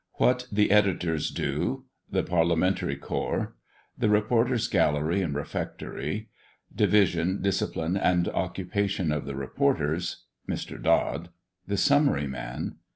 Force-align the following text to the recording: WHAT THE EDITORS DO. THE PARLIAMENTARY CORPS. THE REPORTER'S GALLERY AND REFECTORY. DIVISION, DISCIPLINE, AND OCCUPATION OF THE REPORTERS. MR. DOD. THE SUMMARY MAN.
WHAT 0.13 0.47
THE 0.51 0.71
EDITORS 0.71 1.29
DO. 1.29 1.85
THE 2.09 2.23
PARLIAMENTARY 2.23 2.95
CORPS. 2.95 3.53
THE 3.95 4.09
REPORTER'S 4.09 4.67
GALLERY 4.67 5.21
AND 5.21 5.35
REFECTORY. 5.35 6.27
DIVISION, 6.75 7.43
DISCIPLINE, 7.43 7.97
AND 7.97 8.27
OCCUPATION 8.29 9.11
OF 9.11 9.25
THE 9.25 9.35
REPORTERS. 9.35 10.23
MR. 10.49 10.81
DOD. 10.81 11.29
THE 11.67 11.77
SUMMARY 11.77 12.25
MAN. 12.25 12.77